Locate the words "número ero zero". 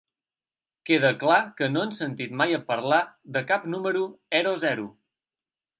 3.77-4.93